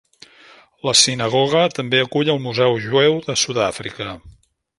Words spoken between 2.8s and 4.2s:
jueu de Sud-àfrica.